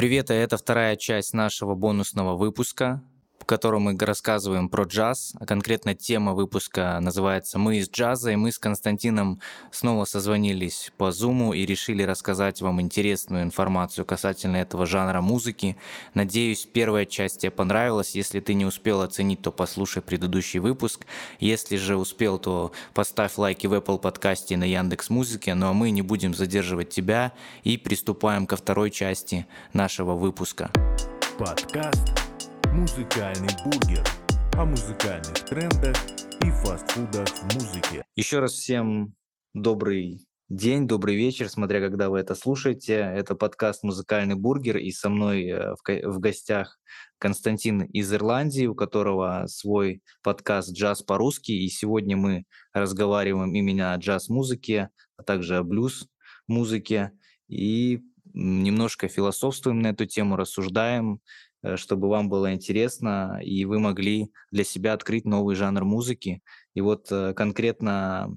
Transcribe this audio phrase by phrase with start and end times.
[0.00, 3.02] Привет, это вторая часть нашего бонусного выпуска
[3.44, 8.52] котором мы рассказываем про джаз, а конкретно тема выпуска называется «Мы из джаза», и мы
[8.52, 15.20] с Константином снова созвонились по Зуму и решили рассказать вам интересную информацию касательно этого жанра
[15.20, 15.76] музыки.
[16.14, 18.14] Надеюсь, первая часть тебе понравилась.
[18.14, 21.06] Если ты не успел оценить, то послушай предыдущий выпуск.
[21.38, 25.54] Если же успел, то поставь лайки в Apple подкасте и на Яндекс Музыке.
[25.54, 27.32] Ну а мы не будем задерживать тебя
[27.64, 30.70] и приступаем ко второй части нашего выпуска.
[31.38, 32.29] Подкаст
[32.72, 34.04] Музыкальный бургер
[34.52, 35.96] о музыкальных трендах
[36.44, 38.04] и фастфудах в музыке.
[38.14, 39.14] Еще раз всем
[39.54, 42.94] добрый день, добрый вечер, смотря когда вы это слушаете.
[42.94, 45.74] Это подкаст «Музыкальный бургер» и со мной э,
[46.04, 46.78] в гостях
[47.18, 51.50] Константин из Ирландии, у которого свой подкаст «Джаз по-русски».
[51.50, 57.10] И сегодня мы разговариваем именно о джаз-музыке, а также о блюз-музыке.
[57.48, 58.00] И
[58.32, 61.20] немножко философствуем на эту тему, рассуждаем,
[61.76, 66.42] чтобы вам было интересно, и вы могли для себя открыть новый жанр музыки.
[66.74, 68.36] И вот э, конкретно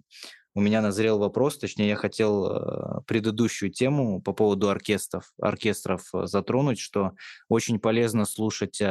[0.56, 6.80] у меня назрел вопрос, точнее, я хотел э, предыдущую тему по поводу оркестров, оркестров затронуть,
[6.80, 7.12] что
[7.50, 8.82] очень полезно слушать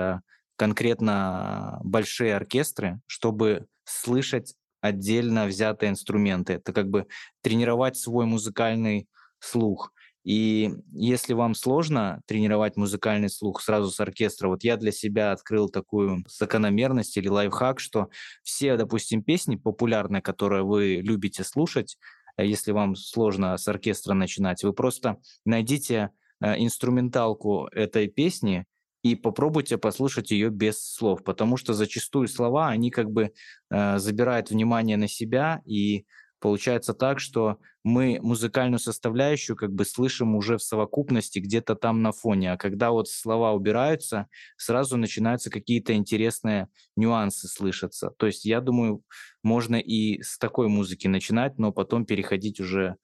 [0.56, 6.54] конкретно большие оркестры, чтобы слышать отдельно взятые инструменты.
[6.54, 7.06] Это как бы
[7.40, 9.92] тренировать свой музыкальный слух.
[10.24, 15.68] И если вам сложно тренировать музыкальный слух сразу с оркестра, вот я для себя открыл
[15.68, 18.08] такую закономерность или лайфхак, что
[18.42, 21.98] все, допустим, песни популярные, которые вы любите слушать,
[22.36, 28.64] э, если вам сложно с оркестра начинать, вы просто найдите э, инструменталку этой песни
[29.02, 33.32] и попробуйте послушать ее без слов, потому что зачастую слова, они как бы
[33.70, 36.06] э, забирают внимание на себя, и
[36.42, 42.10] Получается так, что мы музыкальную составляющую как бы слышим уже в совокупности где-то там на
[42.10, 44.26] фоне, а когда вот слова убираются,
[44.56, 48.10] сразу начинаются какие-то интересные нюансы слышаться.
[48.18, 49.04] То есть я думаю,
[49.44, 52.96] можно и с такой музыки начинать, но потом переходить уже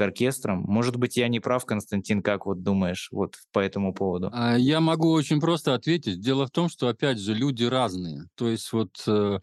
[0.00, 0.62] к оркестрам.
[0.66, 4.30] Может быть, я не прав, Константин, как вот думаешь вот по этому поводу?
[4.32, 6.20] А, я могу очень просто ответить.
[6.20, 8.24] Дело в том, что, опять же, люди разные.
[8.34, 9.40] То есть вот э,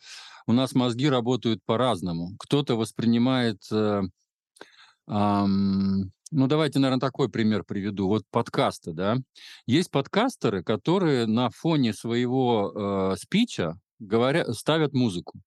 [0.48, 2.36] у нас мозги работают по-разному.
[2.40, 3.62] Кто-то воспринимает...
[3.72, 4.02] Э,
[5.08, 8.08] эм, ну, давайте, наверное, такой пример приведу.
[8.08, 9.18] Вот подкасты, да.
[9.68, 15.40] Есть подкастеры, которые на фоне своего э, спича говоря, ставят музыку.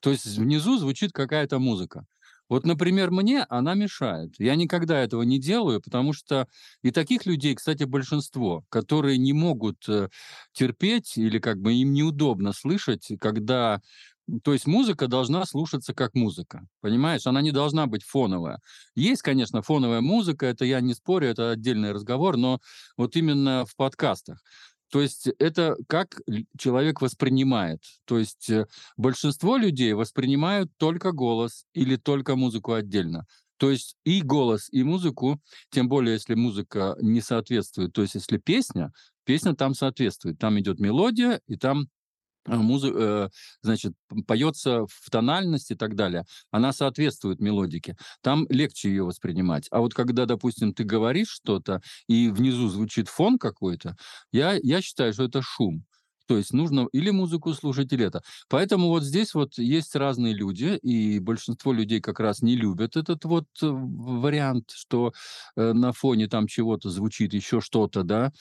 [0.00, 2.04] То есть внизу звучит какая-то музыка.
[2.48, 4.34] Вот, например, мне она мешает.
[4.38, 6.46] Я никогда этого не делаю, потому что
[6.82, 10.08] и таких людей, кстати, большинство, которые не могут э,
[10.52, 13.80] терпеть или как бы им неудобно слышать, когда
[14.42, 17.26] то есть музыка должна слушаться как музыка, понимаешь?
[17.26, 18.58] Она не должна быть фоновая.
[18.96, 22.60] Есть, конечно, фоновая музыка, это я не спорю, это отдельный разговор, но
[22.96, 24.42] вот именно в подкастах.
[24.90, 26.20] То есть это как
[26.58, 27.82] человек воспринимает.
[28.04, 28.66] То есть э,
[28.96, 33.26] большинство людей воспринимают только голос или только музыку отдельно.
[33.58, 38.36] То есть и голос, и музыку, тем более, если музыка не соответствует, то есть если
[38.36, 38.92] песня,
[39.24, 40.38] песня там соответствует.
[40.38, 41.88] Там идет мелодия, и там
[42.46, 43.28] а, музыка, э,
[43.62, 43.94] значит,
[44.26, 47.96] поется в тональности и так далее, она соответствует мелодике.
[48.22, 49.66] Там легче ее воспринимать.
[49.70, 53.96] А вот когда, допустим, ты говоришь что-то, и внизу звучит фон какой-то,
[54.32, 55.84] я, я считаю, что это шум.
[56.28, 58.20] То есть нужно или музыку слушать, или это.
[58.48, 63.24] Поэтому вот здесь вот есть разные люди, и большинство людей как раз не любят этот
[63.24, 65.12] вот э, вариант, что
[65.56, 68.32] э, на фоне там чего-то звучит еще что-то, да.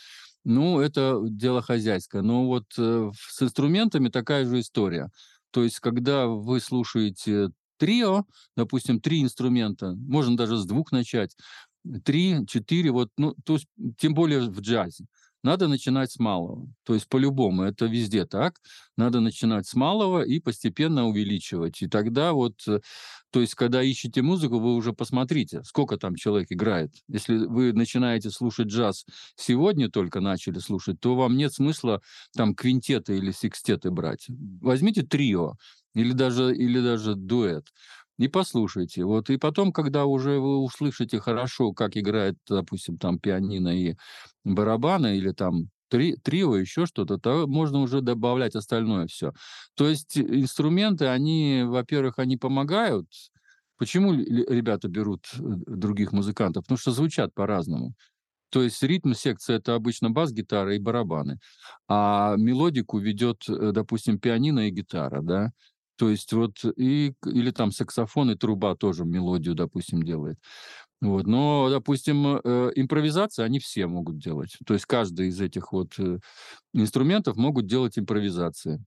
[0.46, 2.22] Ну, это дело хозяйское.
[2.22, 5.10] Но вот э, с инструментами такая же история.
[5.52, 8.26] То есть, когда вы слушаете трио,
[8.56, 11.36] допустим, три инструмента, можно даже с двух начать,
[12.04, 13.68] три, четыре, вот, ну, то есть,
[13.98, 15.06] тем более в джазе.
[15.46, 16.68] Надо начинать с малого.
[16.86, 18.56] То есть по-любому, это везде так.
[18.98, 21.84] Надо начинать с малого и постепенно увеличивать.
[21.84, 22.80] И тогда вот, э,
[23.30, 26.96] то есть когда ищете музыку, вы уже посмотрите, сколько там человек играет.
[27.08, 32.02] Если вы начинаете слушать джаз сегодня только начали слушать, то вам нет смысла
[32.36, 34.26] там квинтеты или секстеты брать.
[34.62, 35.54] Возьмите трио
[35.94, 37.68] или даже, или даже дуэт
[38.18, 39.04] и послушайте.
[39.04, 43.96] Вот, и потом, когда уже вы услышите хорошо, как играет, допустим, там пианино и
[44.44, 49.34] барабаны, или там три, трио, еще что-то, то можно уже добавлять остальное все.
[49.76, 53.08] То есть инструменты, они, во-первых, они помогают.
[53.78, 55.38] Почему ребята берут э,
[55.68, 56.64] других музыкантов?
[56.64, 57.94] Потому что звучат по-разному.
[58.50, 61.40] То есть ритм-секция– это обычно бас-гитара и барабаны.
[61.90, 65.52] А мелодику ведет, э, допустим, пианино и гитара, да?
[65.98, 70.38] То есть вот и или там саксофон и труба тоже мелодию, допустим, делает.
[71.02, 71.28] Вот.
[71.28, 74.58] Но, допустим, э, импровизация они все могут делать.
[74.66, 76.20] То есть каждый из этих вот э,
[76.74, 78.84] инструментов могут делать импровизации.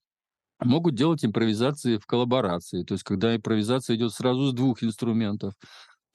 [0.61, 2.83] Могут делать импровизации в коллаборации.
[2.85, 5.55] То есть когда импровизация идет сразу с двух инструментов.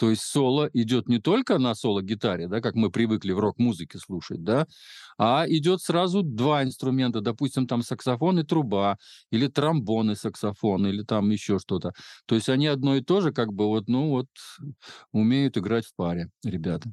[0.03, 4.43] То есть соло идет не только на соло-гитаре, да, как мы привыкли в рок-музыке слушать,
[4.43, 4.67] да,
[5.17, 8.97] а идет сразу два инструмента, допустим, там саксофон и труба,
[9.31, 11.93] или тромбон и саксофон, или там еще что-то.
[12.25, 14.27] То есть они одно и то же, как бы вот, ну вот,
[15.13, 16.91] умеют играть в паре, ребята.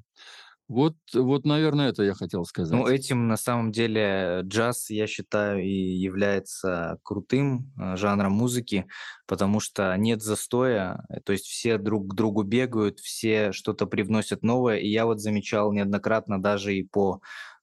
[0.70, 2.86] Вот, вот, наверное, это я хотел Ну, сказать.
[2.86, 8.86] этим на самом деле джаз, я считаю, и является крутым э, жанром музыки,
[9.26, 14.44] потому что нет застоя, э, то есть все друг к другу бегают, все что-то привносят
[14.44, 14.76] новое.
[14.76, 17.20] И я вот замечал неоднократно даже и по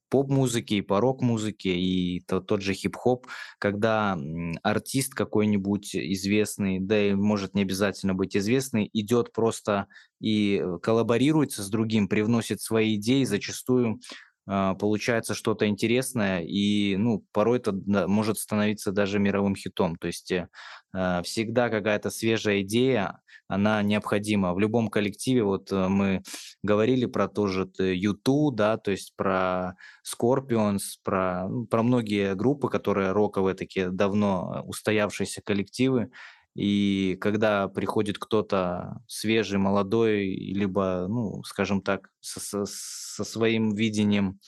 [0.09, 3.27] поп-музыке, и по рок-музыке, и то- тот же хип-хоп,
[3.59, 4.18] когда
[4.63, 9.88] артист какой-нибудь известный, да и может не обязательно быть известный, идет просто
[10.19, 14.00] и э, коллаборируется с другим, привносит свои идеи, зачастую
[14.48, 17.74] получается что-то интересное, и, ну, порой это
[18.08, 19.98] может становиться даже мировым хитом.
[19.98, 20.48] То есть э,
[20.94, 24.54] а, всегда какая-то свежая идея, она необходима.
[24.54, 26.24] В любом коллективе, вот э, мы
[26.64, 33.12] говорили про тоже U2, да, то есть про Scorpions, про, ну, про многие группы, которые
[33.12, 36.10] роковые такие, давно устоявшиеся коллективы,
[36.57, 44.39] и когда приходит кто-то свежий, молодой, либо, ну, скажем так, со, со- со своим видением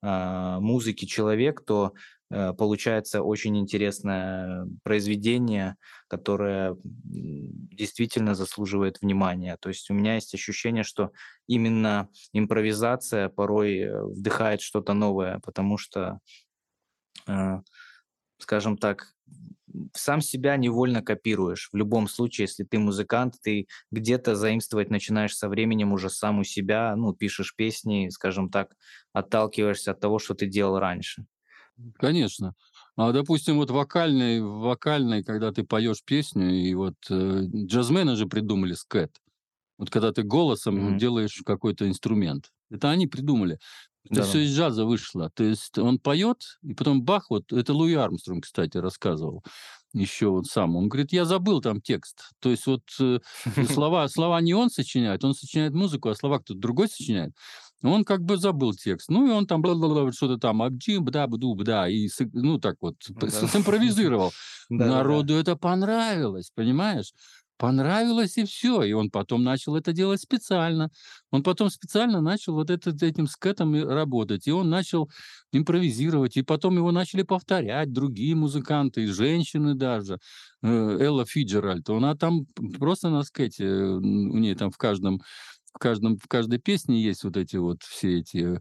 [0.00, 1.92] а, музыки человек, то
[2.30, 5.76] э, получается очень интересное произведение,
[6.06, 9.58] которое действительно заслуживает внимания.
[9.60, 11.10] То есть у меня есть ощущение, что
[11.46, 16.20] именно импровизация порой э, вдыхает что-то новое, потому что
[17.26, 17.60] э,
[18.38, 19.12] скажем так,
[19.94, 21.68] сам себя невольно копируешь.
[21.72, 26.44] В любом случае, если ты музыкант, ты где-то заимствовать начинаешь со временем уже сам у
[26.44, 28.74] себя, ну, пишешь песни, скажем так,
[29.12, 31.26] отталкиваешься от того, что ты делал раньше.
[31.96, 32.54] Конечно.
[32.96, 38.72] А, допустим, вот вокальный, вокальный, когда ты поешь песню, и вот э, джазмены же придумали
[38.74, 39.12] скэт.
[39.78, 40.98] Вот когда ты голосом Мгм.
[40.98, 42.52] делаешь какой-то инструмент.
[42.70, 43.58] Это они придумали.
[44.10, 44.44] Это все Да-да.
[44.44, 45.30] из джаза вышло.
[45.34, 49.42] То есть он поет, и потом бах, вот это Луи Армстронг, кстати, рассказывал
[49.94, 50.76] еще вот сам.
[50.76, 52.30] Он говорит, я забыл там текст.
[52.40, 53.20] То есть вот э,
[53.70, 57.32] слова, слова не он сочиняет, он сочиняет музыку, а слова кто-то другой сочиняет.
[57.82, 59.08] Он как бы забыл текст.
[59.08, 59.62] Ну, и он там
[60.12, 63.30] что-то там, абджим, бда, бду, бда, и, ну, так вот, Да.
[63.30, 64.32] симпровизировал.
[64.68, 67.12] Народу это понравилось, понимаешь?
[67.58, 68.82] Понравилось и все.
[68.82, 70.90] И он потом начал это делать специально.
[71.30, 74.46] Он потом специально начал вот это, этим скетом работать.
[74.46, 75.10] И он начал
[75.52, 76.36] импровизировать.
[76.36, 80.18] И потом его начали повторять другие музыканты, и женщины даже.
[80.62, 80.68] Э,
[81.00, 81.88] Элла Фиджеральд.
[81.90, 82.46] Она там
[82.78, 84.00] просто на скете, э, у
[84.38, 85.20] нее там в каждом
[85.74, 88.60] в каждом в каждой песне есть вот эти вот все эти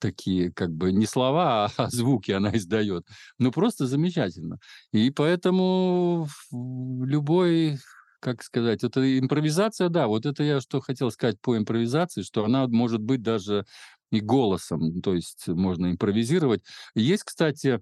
[0.00, 3.04] такие как бы не слова, а звуки она издает.
[3.38, 4.58] Ну, просто замечательно.
[4.92, 7.78] И поэтому любой,
[8.20, 12.66] как сказать, это импровизация, да, вот это я что хотел сказать по импровизации, что она
[12.68, 13.64] может быть даже
[14.10, 16.62] и голосом, то есть можно импровизировать.
[16.94, 17.80] Есть, кстати,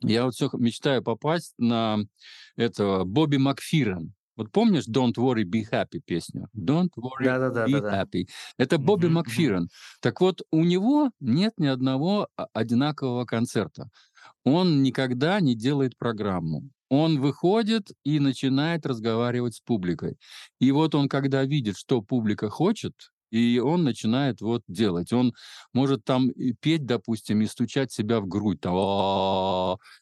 [0.00, 1.98] я вот все мечтаю попасть на
[2.56, 4.14] этого Бобби Макфирен.
[4.36, 6.48] Вот помнишь «Don't worry, be happy» песню?
[6.56, 7.34] «Don't worry,
[7.66, 7.90] be Да-да-да-да-да.
[7.90, 8.28] happy».
[8.56, 9.08] Это Бобби мгм.
[9.08, 9.68] Макфирен.
[10.00, 13.88] Так вот, у него нет ни одного а, одинакового концерта.
[14.44, 16.70] Он никогда не делает программу.
[16.90, 20.16] Он выходит и начинает разговаривать с публикой.
[20.60, 22.94] И вот он, когда видит, что публика хочет,
[23.30, 25.12] и он начинает вот делать.
[25.12, 25.34] Он
[25.74, 26.30] может там
[26.60, 28.74] петь, допустим, и стучать себя в грудь, там,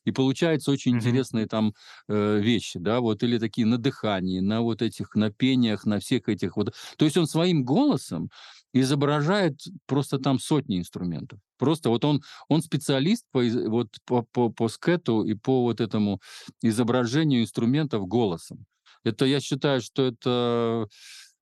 [0.05, 0.97] и получается очень Мгм.
[0.97, 1.75] интересные там
[2.09, 6.29] э, вещи, да, вот, или такие на дыхании, на вот этих, на пениях, на всех
[6.29, 6.75] этих вот.
[6.99, 8.31] То есть он своим голосом
[8.81, 11.39] изображает просто там сотни инструментов.
[11.59, 16.21] Просто вот он, он специалист по, вот, по, по, по скету и по вот этому
[16.63, 18.67] изображению инструментов голосом.
[19.05, 20.89] Это я считаю, что это...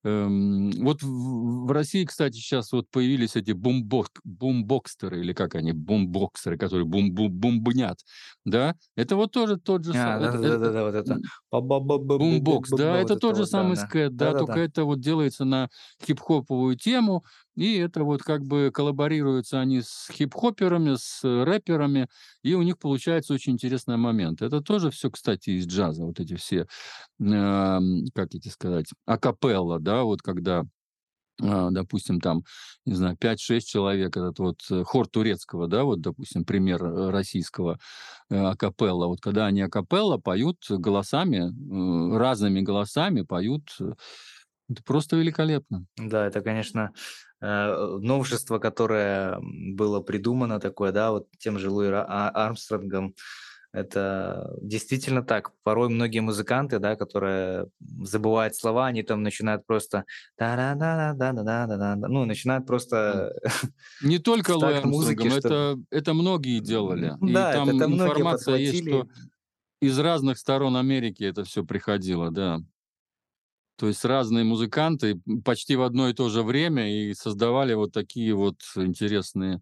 [0.04, 5.72] эм, вот в, в России, кстати, сейчас вот появились эти бумбок, бумбокстеры, или как они,
[5.72, 7.98] бумбоксеры, которые бум, бум, бумбнят,
[8.44, 8.74] да?
[8.96, 9.92] Это вот тоже тот же...
[9.92, 11.18] А, са- это- это- да-да-да-да, вот это.
[12.16, 14.64] Бумбокс, да, это тот же самый скэт, да, только Да-да-да.
[14.64, 15.68] это вот делается на
[16.06, 17.24] хип-хоповую тему,
[17.56, 22.08] и это вот как бы коллаборируются они с хип-хоперами, с э, рэперами,
[22.42, 24.42] и у них получается очень интересный момент.
[24.42, 26.66] Это тоже все, кстати, из джаза, вот эти все,
[27.20, 30.64] ам, как эти сказать, акапелла, да, вот когда
[31.42, 32.44] а, допустим, там,
[32.86, 37.78] не знаю, 5-6 человек, этот вот э, хор турецкого, да, вот, допустим, пример э, российского
[38.30, 39.08] э, акапелла.
[39.08, 43.94] Вот когда они акапелла поют голосами, э, разными голосами поют э,
[44.70, 45.86] Это просто великолепно.
[45.96, 51.90] Да, это, конечно, э, Э, новшество, которое было придумано такое, да, вот тем же Луи
[51.92, 53.14] а, Армстронгом,
[53.70, 55.50] это действительно так.
[55.62, 57.66] Порой многие музыканты, да, которые
[58.02, 60.06] забывают слова, они там начинают просто
[60.38, 63.34] да да да да да да да ну начинают просто
[64.00, 67.12] не только Луи музыки, это это многие делали.
[67.20, 69.06] Да, и там это, это информация есть, что
[69.82, 72.60] из разных сторон Америки это все приходило, да.
[73.76, 78.34] То есть разные музыканты почти в одно и то же время и создавали вот такие
[78.34, 79.60] вот интересные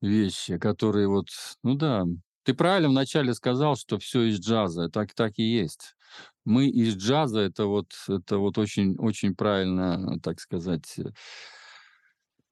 [0.00, 1.28] вещи, которые вот,
[1.62, 2.04] ну да.
[2.44, 4.88] Ты правильно вначале сказал, что все из джаза.
[4.88, 5.94] Так, так и есть.
[6.46, 11.10] Мы из джаза, это вот, это вот очень, очень правильно, так сказать, э,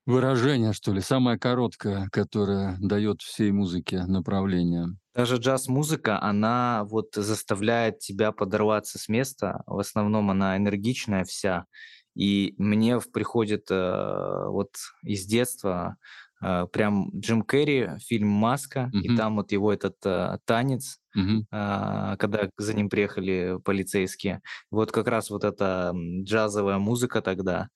[0.06, 4.97] выражение, что ли, самое короткое, которое дает всей музыке направление.
[5.16, 9.62] Даже джаз-музыка, она вот заставляет тебя подорваться с места.
[9.66, 11.66] В основном она энергичная вся.
[12.14, 15.96] И мне приходит э, вот из детства
[16.42, 21.46] э, прям Джим Керри, фильм «Маска», и Мгм, там вот его этот э, танец, мгм,
[21.50, 24.42] а, когда за ним приехали полицейские.
[24.70, 25.92] Вот как раз вот эта
[26.25, 27.68] джазовая музыка тогда,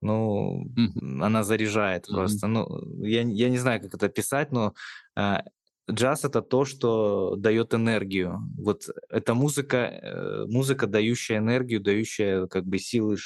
[0.00, 0.64] ну,
[1.00, 2.40] м, она заряжает мгм.
[2.40, 2.46] просто.
[2.46, 2.66] Ну,
[3.04, 4.74] я, я не знаю, как это писать, но
[5.16, 5.42] а,
[5.90, 8.40] джаз это то, что дает энергию.
[8.58, 13.16] Вот эта музыка, э, музыка, дающая энергию, дающая как бы силы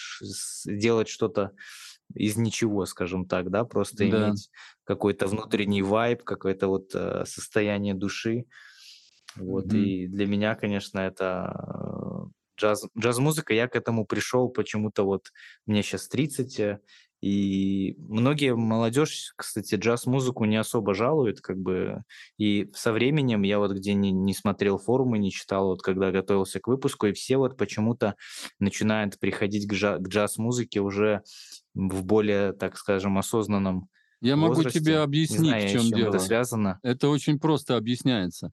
[0.66, 1.52] делать что-то
[2.14, 4.10] из ничего, скажем так, да, просто Да.
[4.10, 4.50] иметь
[4.84, 8.46] какой-то внутренний вайб, какое-то вот э, состояние души.
[9.36, 9.74] Вот, Мгм.
[9.74, 11.54] и для меня, конечно, это
[12.26, 13.54] э, джаз, джаз-музыка.
[13.54, 15.32] Я к этому пришел почему-то вот
[15.66, 16.80] мне сейчас 30, э,
[17.20, 22.02] и многие молодежь, кстати, джаз-музыку не особо жалует, как бы,
[22.38, 26.60] и со временем я вот где не, не смотрел форумы, не читал, вот когда готовился
[26.60, 28.16] к выпуску, и все вот почему-то
[28.58, 31.22] начинают приходить к, джа- к джаз-музыке уже
[31.74, 33.88] в более, так скажем, осознанном
[34.20, 34.90] Я могу тебе возрасте.
[34.90, 36.18] Не объяснить, знаю, в чем чем это дело.
[36.18, 36.80] связано.
[36.82, 38.52] Это очень просто объясняется.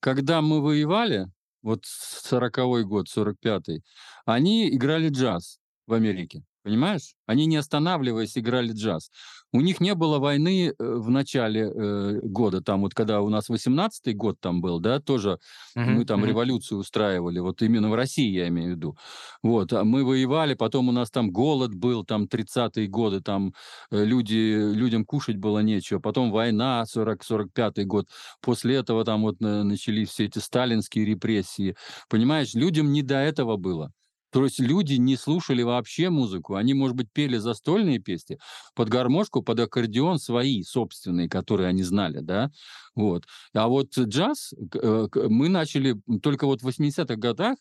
[0.00, 1.26] Когда мы воевали,
[1.62, 3.82] вот 40-й год, 45-й,
[4.26, 6.42] они играли джаз в Америке.
[6.64, 7.14] Понимаешь?
[7.26, 9.10] Они, не останавливаясь, играли джаз.
[9.52, 13.50] У них не было войны э, в начале э, года, там вот когда у нас
[13.50, 15.38] 18-й год там был, да, тоже
[15.84, 18.96] мы Мгм, там революцию устраивали, вот именно в России я имею в виду.
[19.42, 23.52] Вот, а мы воевали, потом у нас там голод был, там 30-е годы, там
[23.90, 28.08] э, люди, людям кушать было нечего, потом война, 40-45 год,
[28.40, 31.76] после этого там вот на- начались все эти сталинские репрессии.
[32.08, 33.92] Понимаешь, людям не до этого было.
[34.34, 36.56] То есть люди не слушали вообще музыку.
[36.56, 38.36] Они, может быть, пели застольные песни
[38.74, 42.50] под гармошку, под аккордеон свои, собственные, которые они знали, да.
[42.96, 43.26] Вот.
[43.52, 47.58] А вот джаз э, мы начали только вот в 80-х годах,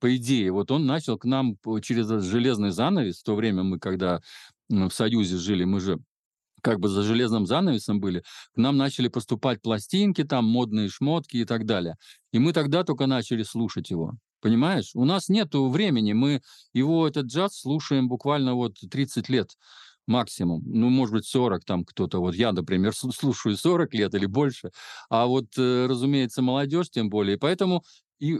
[0.00, 3.20] по идее, вот он начал к нам через железный занавес.
[3.20, 4.22] В то время мы, когда
[4.70, 5.98] в Союзе жили, мы же
[6.62, 8.22] как бы за железным занавесом были,
[8.54, 11.96] к нам начали поступать пластинки, там модные шмотки и так далее.
[12.32, 14.14] И мы тогда только начали слушать его.
[14.44, 14.90] Понимаешь?
[14.94, 16.42] У нас нету времени, мы
[16.74, 19.56] его, этот джаз, слушаем буквально вот 30 лет
[20.06, 20.62] максимум.
[20.66, 22.20] Ну, может быть, 40 там кто-то.
[22.20, 24.70] Вот я, например, слу- слушаю 40 лет или больше.
[25.08, 27.38] А вот, э, разумеется, молодежь тем более.
[27.38, 27.84] Поэтому
[28.18, 28.38] и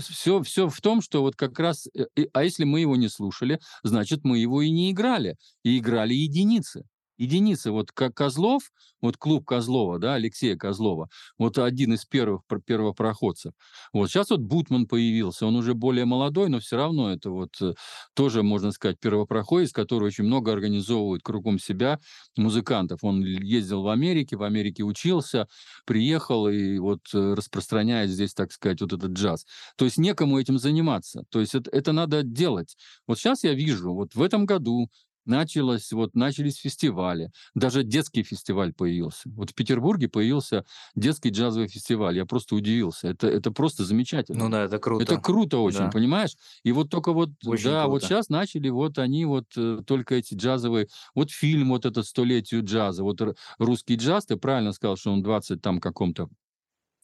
[0.00, 1.86] все, все в том, что вот как раз...
[1.94, 5.36] э, и- А если мы его не слушали, значит, мы его и не играли.
[5.64, 6.84] И играли единицы
[7.18, 7.70] единицы.
[7.70, 8.70] Вот как Козлов,
[9.00, 11.08] вот клуб Козлова, да, Алексея Козлова,
[11.38, 13.52] вот один из первых пр- первопроходцев.
[13.92, 17.74] Вот сейчас вот Бутман появился, он уже более молодой, но все равно это вот э,
[18.14, 21.98] тоже, можно сказать, первопроходец, который очень много организовывает кругом себя
[22.36, 23.00] музыкантов.
[23.02, 25.46] Он ездил в Америке, в Америке учился,
[25.84, 29.46] приехал и вот э, распространяет здесь, так сказать, вот этот джаз.
[29.76, 31.24] То есть некому этим заниматься.
[31.30, 32.76] То есть это, это надо делать.
[33.06, 34.88] Вот сейчас я вижу, вот в этом году
[35.26, 37.30] началось, вот начались фестивали.
[37.54, 39.22] Даже детский фестиваль появился.
[39.30, 40.64] Вот в Петербурге появился
[40.94, 42.16] детский джазовый фестиваль.
[42.16, 43.08] Я просто удивился.
[43.08, 44.44] Это, это просто замечательно.
[44.44, 45.20] Ну да, это Это круто.
[45.20, 45.90] круто очень, Да.
[45.90, 46.36] понимаешь?
[46.64, 48.06] И вот только вот, Очень да, вот круто.
[48.06, 53.02] сейчас начали вот они вот э, только эти джазовые, вот фильм вот этот «Столетию джаза»,
[53.02, 53.20] вот
[53.58, 56.28] русский джаз, ты правильно сказал, что он 20 там каком-то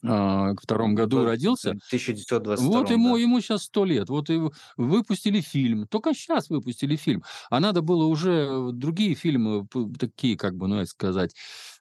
[0.03, 1.71] к втором году родился.
[1.71, 3.21] 1922, Вот ему, да.
[3.21, 4.09] ему сейчас сто лет.
[4.09, 4.39] Вот и
[4.77, 5.87] выпустили фильм.
[5.87, 7.23] Только сейчас выпустили фильм.
[7.49, 9.67] А надо было уже другие фильмы,
[9.99, 11.33] такие, как бы, ну, сказать.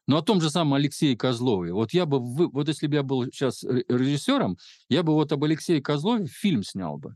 [0.06, 1.72] Ну, о том же самом Алексее Козлове.
[1.72, 4.56] Вот я бы, вот если бы я был сейчас режиссером,
[4.88, 7.14] я бы вот об Алексее Козлове фильм снял бы.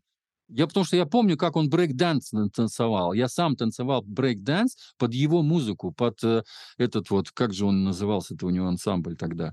[0.48, 3.12] Я потому что я помню, как он брейк-данс танцевал.
[3.12, 6.42] Я сам танцевал брейк-данс под его музыку, под э,
[6.78, 9.52] этот вот, как же он назывался-то у него ансамбль тогда?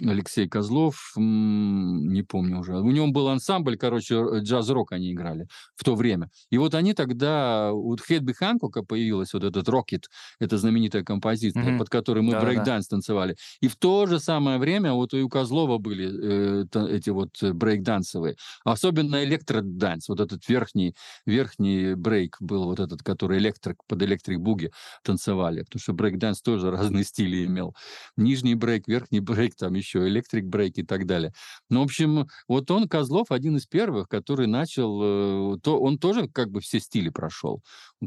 [0.00, 2.78] Алексей Козлов, не помню уже.
[2.78, 6.30] У него был ансамбль, короче, джаз-рок они играли в то время.
[6.50, 10.08] И вот они тогда, у Херби Хэнкока появилась вот этот «Rockit»,
[10.38, 11.78] это знаменитая композиция, mm-hmm.
[11.78, 13.36] под которой мы брейк-данс танцевали.
[13.60, 18.36] И в то же самое время вот и у Козлова были э, эти вот брейк-дансовые.
[18.64, 20.94] Особенно электроданс, вот этот верхний,
[21.26, 25.62] верхний брейк был вот этот, который electric, под electric boogie танцевали.
[25.62, 27.74] Потому что брейк-данс тоже разные стили имел.
[28.16, 31.32] Нижний брейк, верхний брейк, там еще electric брейк и так далее.
[31.68, 36.28] Ну, в общем, вот он, Козлов, один из первых, который начал, э, то, он тоже
[36.28, 37.62] как бы все стили прошел.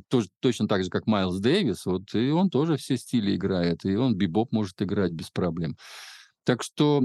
[0.09, 3.95] Тоже, точно так же, как Майлз Дэвис, вот, и он тоже все стили играет, и
[3.95, 5.77] он бибоп может играть без проблем.
[6.43, 7.03] Так что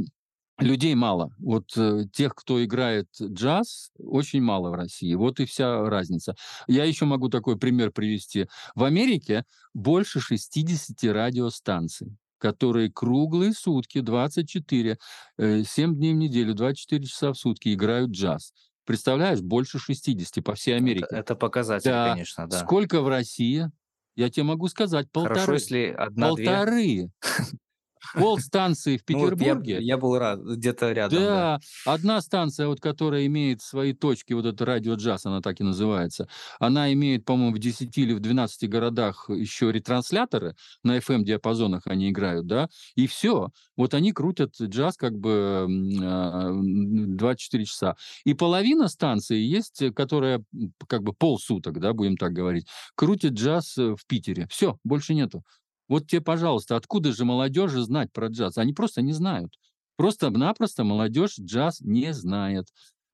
[0.58, 1.34] людей мало.
[1.38, 5.14] Вот э, тех, кто играет джаз, очень мало в России.
[5.14, 6.34] Вот и вся разница.
[6.66, 8.48] Я еще могу такой пример привести.
[8.74, 14.96] В Америке больше 60 радиостанций которые круглые сутки, 24,
[15.38, 18.52] 7 э, дней в неделю, 24 часа в сутки играют джаз.
[18.84, 21.06] Представляешь, больше 60 по всей Америке.
[21.10, 22.12] Это, это показатель, да.
[22.12, 22.60] конечно, да.
[22.60, 23.70] Сколько в России?
[24.14, 25.34] Я тебе могу сказать, полторы.
[25.34, 27.10] Хорошо, если одна Полторы.
[28.14, 29.54] Пол станции в Петербурге.
[29.54, 31.18] Ну, я, я был рад, где-то рядом.
[31.18, 35.60] Да, да, одна станция, вот, которая имеет свои точки, вот это радио джаз, она так
[35.60, 41.82] и называется, она имеет, по-моему, в 10 или в 12 городах еще ретрансляторы, на FM-диапазонах
[41.86, 43.50] они играют, да, и все.
[43.76, 47.96] Вот они крутят джаз как бы 24 а, часа.
[48.24, 50.42] И половина станции есть, которая
[50.86, 54.46] как бы полсуток, да, будем так говорить, крутит джаз э, в Питере.
[54.50, 55.44] Все, больше нету.
[55.88, 58.58] Вот тебе, пожалуйста, откуда же молодежи знать про джаз?
[58.58, 59.54] Они просто не знают.
[59.96, 62.66] Просто-напросто молодежь джаз не знает.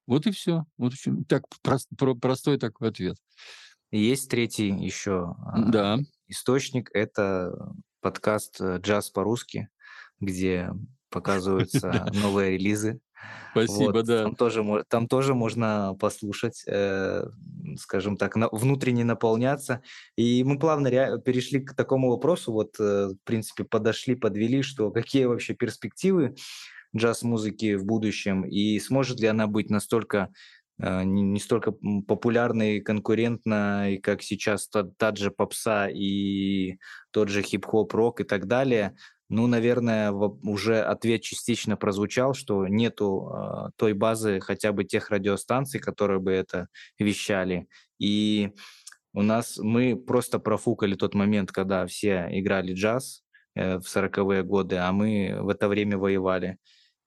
[0.06, 0.64] Вот и все.
[0.76, 1.88] Вот очень так прост,
[2.20, 3.16] простой такой ответ.
[3.90, 5.98] Есть третий еще да.
[6.26, 6.90] источник.
[6.92, 7.54] Это
[8.00, 9.68] подкаст «Джаз по-русски»,
[10.20, 10.70] где
[11.10, 13.00] показываются новые релизы
[13.54, 14.24] Спасибо, вот, да.
[14.24, 17.24] Там тоже, там тоже можно послушать, э,
[17.78, 19.80] скажем так, на, внутренне наполняться.
[20.16, 25.26] И мы плавно перешли к такому вопросу, вот, э, в принципе, подошли, подвели, что какие
[25.26, 26.34] вообще перспективы
[26.96, 30.30] джаз-музыки в будущем, и сможет ли она быть настолько
[30.80, 31.72] э, не, столько
[32.08, 36.78] популярной, конкурентной, как сейчас та, та же попса и
[37.12, 38.96] тот же хип-хоп, рок и так далее,
[39.28, 45.80] ну, наверное, уже ответ частично прозвучал, что нету э, той базы хотя бы тех радиостанций,
[45.80, 47.66] которые бы это вещали.
[47.98, 48.52] И
[49.14, 53.22] у нас мы просто профукали тот момент, когда все играли джаз
[53.54, 56.58] э, в 40-е годы, а мы в это время воевали.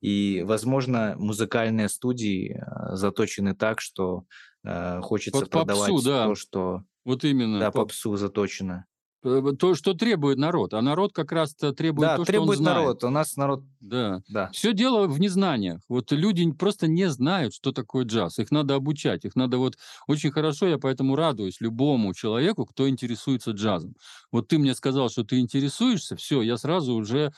[0.02, 4.24] И, возможно, музыкальные студии э, заточены так, что
[4.64, 6.26] э, хочется вот продавать попсу, да.
[6.28, 6.82] то, что...
[7.04, 7.60] Вот именно.
[7.60, 8.86] Да, попсу заточено.
[9.28, 10.74] Э, то, что требует народ.
[10.74, 13.04] А народ как раз требует да, то, требует что он народ.
[13.04, 13.64] У нас народ...
[13.80, 14.22] Да.
[14.30, 14.50] да.
[14.54, 15.82] Все дело в незнаниях.
[15.90, 18.40] Вот люди просто не знают, что такое джаз.
[18.40, 19.26] Их надо обучать.
[19.26, 19.78] Их надо вот...
[20.08, 23.96] Очень хорошо, я поэтому радуюсь любому человеку, кто интересуется джазом.
[24.32, 27.34] Вот ты мне сказал, что ты интересуешься, все, я сразу уже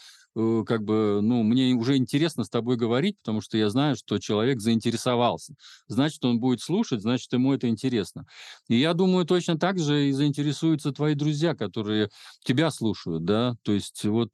[0.68, 4.62] как бы, ну, мне уже интересно с тобой говорить, потому что я знаю, что человек
[4.62, 5.56] заинтересовался.
[5.88, 8.26] Значит, он будет слушать, значит, ему это интересно.
[8.68, 12.10] И я думаю, точно так же и заинтересуются твои друзья, которые
[12.44, 14.32] тебя слушают, да, то есть вот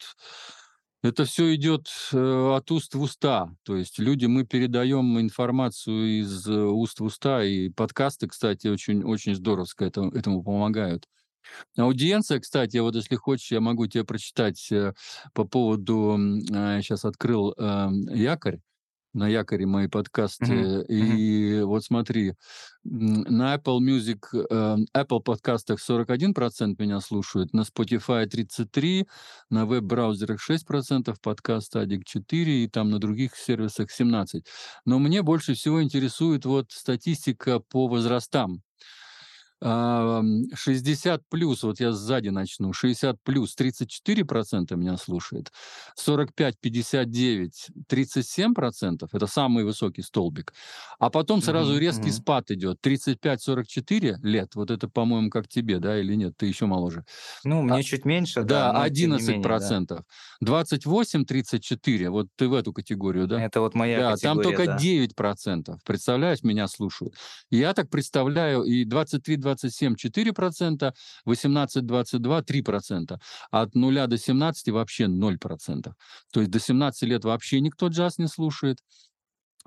[1.05, 3.49] это все идет э, от уст в уста.
[3.63, 9.03] То есть люди, мы передаем информацию из э, уст в уста, и подкасты, кстати, очень,
[9.03, 11.05] очень здорово этому, этому помогают.
[11.77, 14.93] Аудиенция, кстати, вот если хочешь, я могу тебе прочитать э,
[15.33, 18.59] по поводу, сейчас а, открыл э, якорь,
[19.15, 20.45] на якоре мои подкасты.
[20.45, 20.85] Mm-hmm.
[20.87, 21.65] И mm-hmm.
[21.65, 22.33] вот смотри,
[22.83, 29.07] на Apple Music, э, Apple подкастах 41% меня слушают, на Spotify 33%,
[29.49, 34.43] на веб-браузерах 6%, подкаст Addict 4% и там на других сервисах 17%.
[34.85, 38.61] Но мне больше всего интересует вот статистика по возрастам.
[39.65, 45.51] 60 плюс, вот я сзади начну, 60 плюс 34 процента меня слушает,
[45.95, 50.53] 45, 59, 37 процентов, это самый высокий столбик,
[50.99, 51.79] а потом сразу mm-hmm.
[51.79, 52.11] резкий mm-hmm.
[52.11, 56.67] спад идет, 35, 44 лет, вот это, по-моему, как тебе, да, или нет, ты еще
[56.67, 57.03] моложе.
[57.43, 58.71] Ну, мне а, чуть меньше, да.
[58.71, 60.03] Да, 11 процентов.
[60.41, 60.45] Да.
[60.47, 63.41] 28, 34, вот ты в эту категорию, да?
[63.41, 64.77] Это вот моя да, категория, там только да.
[64.77, 67.15] 9 процентов, представляешь, меня слушают.
[67.49, 70.93] Я так представляю, и 23, 27 4%,
[71.25, 73.19] 18 22 3%,
[73.51, 75.93] от 0 до 17 вообще 0%.
[76.31, 78.79] То есть до 17 лет вообще никто джаз не слушает,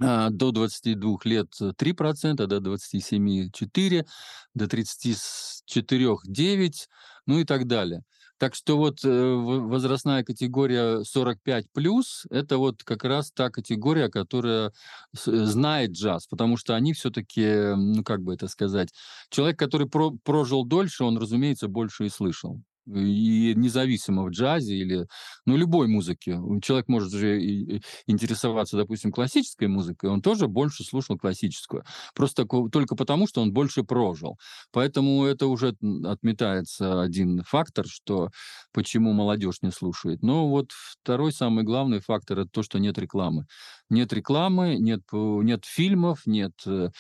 [0.01, 4.07] а, до 22 лет 3%, до 27 4%,
[4.55, 6.88] до 34 9%,
[7.27, 8.03] ну и так далее.
[8.38, 14.72] Так что вот э, возрастная категория 45 плюс это вот как раз та категория, которая
[15.12, 18.90] знает джаз, потому что они все-таки, ну как бы это сказать,
[19.31, 22.61] человек, который про прожил дольше, он, разумеется, больше и слышал
[22.94, 25.07] и независимо в джазе или
[25.44, 26.40] ну, любой музыке.
[26.62, 31.85] Человек может же интересоваться, допустим, классической музыкой, он тоже больше слушал классическую.
[32.14, 34.38] Просто только потому, что он больше прожил.
[34.72, 35.74] Поэтому это уже
[36.05, 38.31] отметается один фактор, что
[38.72, 40.22] почему молодежь не слушает.
[40.22, 43.46] Но вот второй самый главный фактор– это то, что нет рекламы.
[43.90, 46.90] Нет рекламы, нет, нет фильмов, нет э,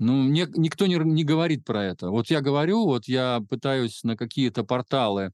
[0.00, 2.10] ну, мне никто не, не говорит про это.
[2.10, 5.30] Вот я говорю, вот я пытаюсь на какие-то порталы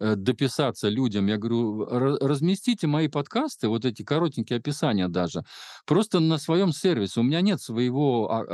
[0.00, 1.26] э, дописаться людям.
[1.26, 5.42] Я говорю, разместите мои подкасты, вот эти коротенькие описания даже,
[5.86, 7.20] просто на своем сервисе.
[7.20, 8.44] У меня нет своего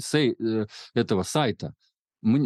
[0.00, 1.74] сей, э, этого сайта.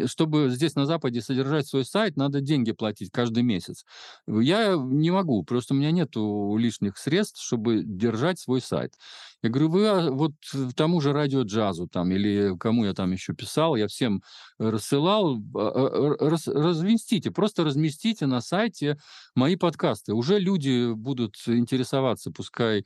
[0.07, 3.85] Чтобы здесь на Западе содержать свой сайт, надо деньги платить каждый месяц.
[4.27, 8.95] Я не могу, просто у меня нет лишних средств, чтобы держать свой сайт.
[9.43, 10.33] Я говорю, вы а, вот
[10.77, 14.23] тому же радио джазу там, или кому я там еще писал, я всем
[14.59, 18.99] рассылал, а, а, раз, разместите, просто разместите на сайте
[19.35, 20.13] мои подкасты.
[20.15, 22.85] Уже люди будут интересоваться, пускай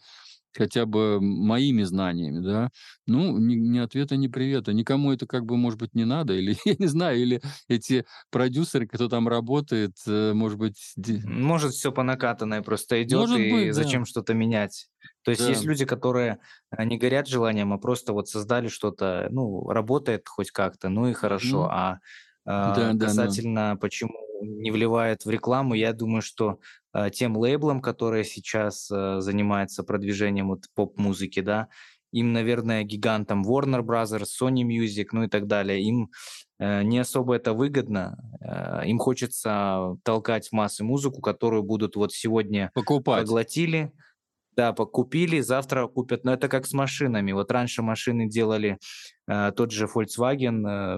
[0.56, 2.70] хотя бы моими знаниями, да,
[3.06, 4.72] ну, ни, ни ответа, ни привета.
[4.72, 8.86] Никому это как бы, может быть, не надо, или, я не знаю, или эти продюсеры,
[8.86, 10.94] кто там работает, э, может быть...
[10.96, 14.06] Может, все по накатанной просто идет, может и быть, зачем да.
[14.06, 14.88] что-то менять.
[15.22, 15.48] То есть да.
[15.48, 16.38] есть люди, которые
[16.78, 21.64] не горят желанием, а просто вот создали что-то, ну, работает хоть как-то, ну и хорошо.
[21.64, 21.98] А, а
[22.46, 26.60] да, касательно, да, почему не вливает в рекламу, я думаю, что
[26.92, 31.68] а, тем лейблам, которые сейчас а, занимаются продвижением вот поп-музыки, да,
[32.12, 36.10] им, наверное, гигантам Warner Brothers, Sony Music, ну и так далее, им
[36.58, 38.16] э, не особо это выгодно.
[38.40, 43.22] Э, им хочется толкать в массы музыку, которую будут вот сегодня Покупать.
[43.22, 43.92] поглотили,
[44.56, 46.24] да, покупили, завтра купят.
[46.24, 47.32] Но это как с машинами.
[47.32, 48.78] Вот раньше машины делали,
[49.28, 50.96] э, тот же Volkswagen, э,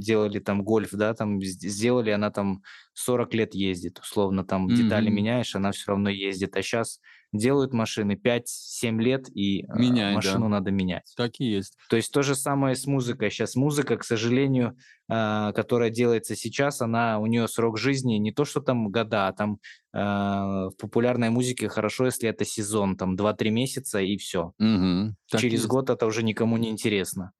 [0.00, 2.62] делали там Golf, да, там сделали, она там
[2.94, 4.74] 40 лет ездит, условно, там mm-hmm.
[4.74, 6.56] детали меняешь, она все равно ездит.
[6.56, 7.00] А сейчас
[7.32, 10.48] делают машины 5-7 лет, и э, Меняй, машину да.
[10.48, 11.12] надо менять.
[11.16, 11.76] Так и есть.
[11.88, 13.30] То есть то же самое с музыкой.
[13.30, 14.76] Сейчас музыка, к сожалению,
[15.08, 19.32] э, которая делается сейчас, она у нее срок жизни не то, что там года, а
[19.32, 19.58] там
[19.92, 24.52] э, в популярной музыке хорошо, если это сезон, там 2-3 месяца и все.
[24.58, 27.32] Угу, Через год это уже никому не интересно.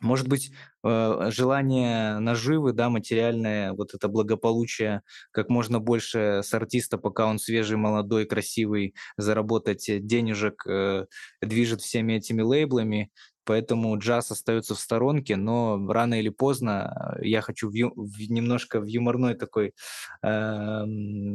[0.00, 0.52] Может быть,
[0.84, 7.38] э, желание наживы, да, материальное, вот это благополучие, как можно больше с артиста, пока он
[7.40, 11.06] свежий, молодой, красивый, заработать денежек, э,
[11.42, 13.10] движет всеми этими лейблами,
[13.44, 18.20] поэтому джаз остается в сторонке, но рано или поздно э, я хочу в ю- в
[18.30, 19.74] немножко в юморной такой,
[20.22, 20.84] э,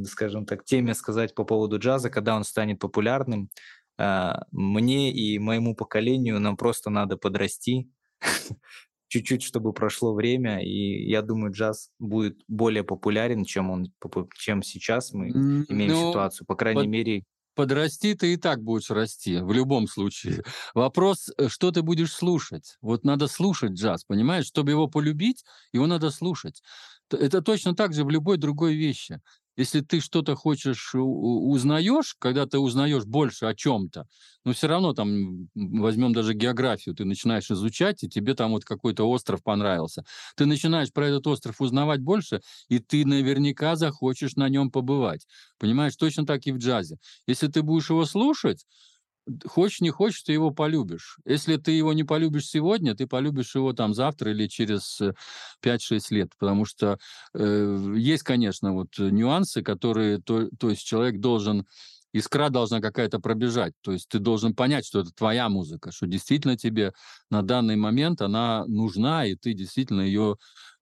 [0.05, 3.49] скажем так, теме сказать по поводу джаза, когда он станет популярным.
[3.97, 7.89] Э, мне и моему поколению нам просто надо подрасти,
[9.07, 13.93] чуть-чуть, чтобы прошло время, и я думаю, джаз будет более популярен, чем он,
[14.35, 17.23] чем сейчас мы имеем ну, ситуацию, по крайней под, мере.
[17.55, 20.43] Подрасти ты и так будешь расти, в любом случае.
[20.73, 22.77] Вопрос, э, что ты будешь слушать.
[22.81, 24.47] Вот надо слушать джаз, понимаешь?
[24.47, 26.63] Чтобы его полюбить, его надо слушать.
[27.11, 29.21] Это точно так же в любой другой вещи
[29.55, 34.07] если ты что-то хочешь, узнаешь, когда ты узнаешь больше о чем-то,
[34.45, 39.09] но все равно там, возьмем даже географию, ты начинаешь изучать, и тебе там вот какой-то
[39.09, 40.03] остров понравился.
[40.35, 45.27] Ты начинаешь про этот остров узнавать больше, и ты наверняка захочешь на нем побывать.
[45.59, 46.97] Понимаешь, точно так и в джазе.
[47.27, 48.65] Если ты будешь его слушать,
[49.45, 51.17] хочешь не хочешь, ты его полюбишь.
[51.25, 55.01] Если ты его не полюбишь сегодня, ты полюбишь его там завтра или через
[55.61, 56.97] 5-6 лет, потому что
[57.33, 61.65] э, есть, конечно, вот нюансы, которые, то, то есть человек должен
[62.13, 63.73] искра должна какая-то пробежать.
[63.81, 66.93] То есть ты должен понять, что это твоя музыка, что действительно тебе
[67.29, 70.37] на данный момент она нужна, и ты действительно ее,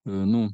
[0.05, 0.51] э, ну,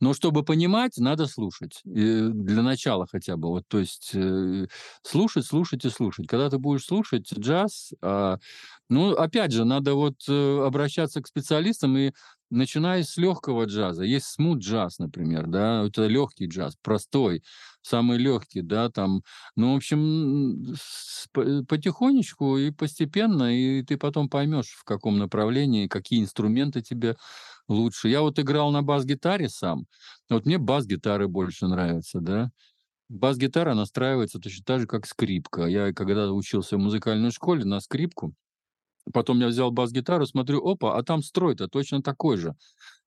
[0.00, 1.80] но чтобы понимать, надо слушать.
[1.84, 3.48] И для начала хотя бы.
[3.48, 4.66] Вот, то есть э,
[5.02, 6.26] слушать, слушать и слушать.
[6.28, 8.36] Когда ты будешь слушать джаз, э,
[8.88, 12.12] ну, опять же, надо вот э, обращаться к специалистам и
[12.50, 14.04] начиная с легкого джаза.
[14.04, 17.42] Есть смут джаз, например, да, это легкий джаз, простой,
[17.82, 19.22] самый легкий, да, там,
[19.56, 20.74] ну, в общем,
[21.32, 27.16] потихонечку и постепенно, и ты потом поймешь, в каком направлении, какие инструменты тебе
[27.68, 28.08] лучше.
[28.08, 29.86] Я вот играл на бас-гитаре сам.
[30.30, 32.50] Вот мне бас-гитары больше нравятся, да.
[33.08, 35.66] Бас-гитара настраивается точно так же, как скрипка.
[35.66, 38.34] Я когда учился в музыкальной школе на скрипку,
[39.12, 42.54] Потом я взял бас-гитару, смотрю, опа, а там строй-то точно такой же.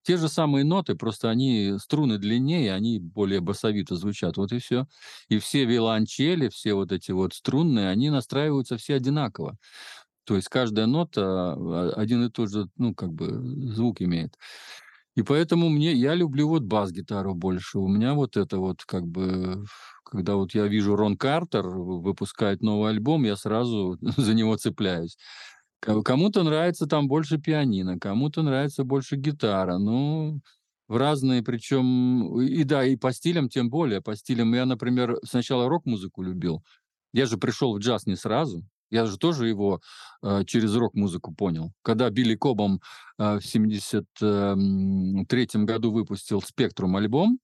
[0.04, 4.38] Те же самые ноты, просто они струны длиннее, они более басовито звучат.
[4.38, 4.88] Вот и все.
[5.30, 9.58] И все виолончели, все вот эти вот струнные, они настраиваются все одинаково.
[10.26, 11.22] То есть каждая нота
[11.54, 13.28] а, один и тот же, ну, как бы
[13.74, 14.38] звук имеет.
[15.16, 17.80] И поэтому мне я люблю вот бас-гитару больше.
[17.80, 19.66] У меня вот это вот как бы,
[20.06, 25.18] когда вот я вижу Рон Картер выпускает новый альбом, я сразу за него цепляюсь.
[25.82, 29.80] Кому-то нравится там больше пианино, кому-то нравится больше гитара.
[29.80, 30.40] Ну,
[30.88, 34.02] в разные, причем и да, и по стилям тем более.
[34.02, 36.64] По стилям я, например, сначала рок-музыку любил.
[37.14, 38.64] Я же пришел в джаз не сразу.
[38.92, 39.82] Я же тоже его
[40.22, 41.72] э, через рок-музыку понял.
[41.82, 42.82] Когда Билли Кобом
[43.18, 47.40] э, в 73 году выпустил «Спектрум» альбом,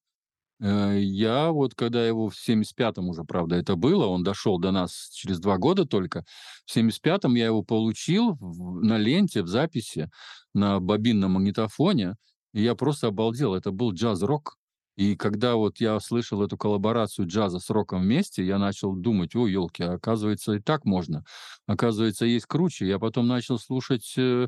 [0.60, 5.40] я вот, когда его в 75-м уже, правда, это было, он дошел до нас через
[5.40, 6.26] два года только,
[6.66, 10.10] в 75-м я его получил в, на ленте, в записи,
[10.54, 12.16] на бобинном магнитофоне,
[12.54, 13.54] и я просто обалдел.
[13.54, 14.57] Это был джаз-рок,
[14.98, 19.46] и когда вот я слышал эту коллаборацию джаза с роком вместе, я начал думать, о,
[19.46, 21.24] елки, оказывается, и так можно.
[21.68, 22.88] Оказывается, есть круче.
[22.88, 24.48] Я потом начал слушать э,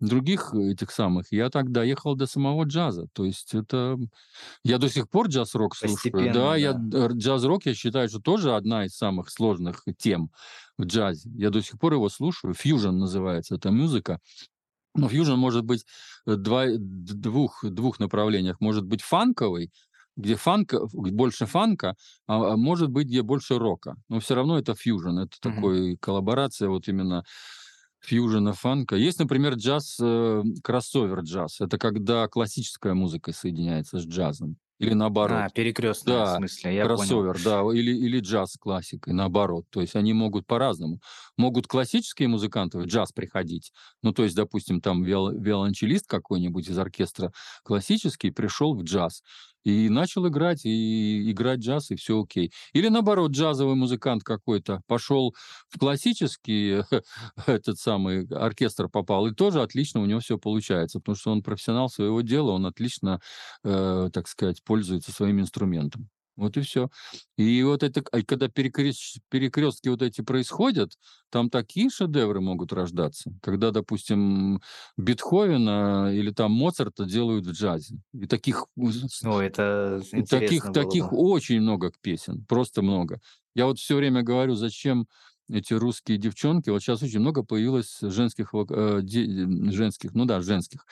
[0.00, 1.30] других этих самых.
[1.30, 3.08] Я так доехал до самого джаза.
[3.12, 3.98] То есть это...
[4.64, 6.32] Я до сих пор джаз-рок слушаю.
[6.32, 6.56] Да, да.
[6.56, 6.72] Я...
[6.72, 10.30] джаз-рок, я считаю, что тоже одна из самых сложных тем
[10.78, 11.28] в джазе.
[11.34, 12.54] Я до сих пор его слушаю.
[12.54, 14.18] Фьюжн называется эта музыка.
[14.94, 15.84] Но фьюжн может быть
[16.26, 18.60] э, два, двух, двух направлениях.
[18.60, 19.70] Может быть фанковый,
[20.16, 21.96] где фанк, больше фанка,
[22.26, 23.96] а, а может быть, где больше рока.
[24.08, 25.54] Но все равно это фьюжн, это mm-hmm.
[25.54, 27.24] такой коллаборация вот именно
[28.00, 28.96] фьюжена фанка.
[28.96, 31.60] Есть, например, джаз, э, кроссовер джаз.
[31.60, 34.56] Это когда классическая музыка соединяется с джазом.
[34.78, 35.38] Или наоборот.
[35.42, 37.70] А, перекрестно, да, в смысле, я кроссовер, понял.
[37.72, 39.66] да, или, или джаз классикой, наоборот.
[39.68, 41.00] То есть они могут по-разному.
[41.36, 43.72] Могут классические музыканты в джаз приходить.
[44.02, 47.30] Ну, то есть, допустим, там виол- виолончелист какой-нибудь из оркестра
[47.62, 49.22] классический пришел в джаз
[49.64, 52.52] и начал играть, и играть джаз, и все окей.
[52.72, 55.34] Или наоборот, джазовый музыкант какой-то пошел
[55.68, 56.82] в классический
[57.46, 61.88] этот самый оркестр попал, и тоже отлично у него все получается, потому что он профессионал
[61.88, 63.20] своего дела, он отлично,
[63.64, 66.08] э, так сказать, пользуется своим инструментом.
[66.40, 66.88] Вот и все.
[67.36, 70.92] И вот это, когда перекрест, перекрестки вот эти происходят,
[71.30, 74.60] там такие шедевры могут рождаться, когда, допустим,
[74.96, 77.96] Бетховена или там Моцарта делают в джазе.
[78.14, 78.66] И таких,
[79.24, 83.20] О, это и таких, было таких очень много песен, просто много.
[83.54, 85.06] Я вот все время говорю, зачем
[85.50, 90.86] эти русские девчонки, вот сейчас очень много появилось женских, э, женских, ну да, женских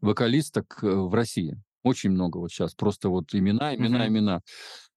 [0.00, 1.58] вокалисток э, в России.
[1.82, 4.08] Очень много вот сейчас, просто вот имена, имена, mm-hmm.
[4.08, 4.40] имена.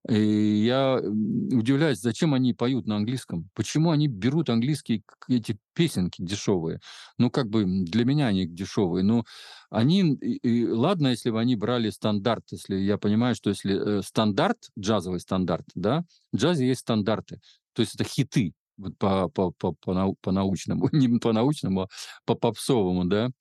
[0.08, 3.50] И я удивляюсь, зачем они поют на английском?
[3.56, 6.80] Почему они берут английские эти песенки дешевые?
[7.18, 9.04] Ну, как бы для меня они дешевые.
[9.04, 9.24] Но
[9.72, 14.58] они, и, ладно, если бы они брали стандарт, если я понимаю, что если э, стандарт,
[14.78, 17.40] джазовый стандарт, да, в джазе есть стандарты.
[17.74, 21.88] То есть это хиты, вот по, по, по, по, по научному, не по научному, а
[22.26, 23.32] по попсовому, да.